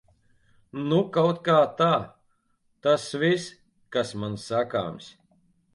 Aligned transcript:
Nu 0.85 1.01
kautkā 1.17 1.57
tā. 1.81 1.91
Tas 2.87 3.07
viss, 3.27 3.47
kas 3.99 4.19
man 4.25 4.45
sakāms. 4.49 5.15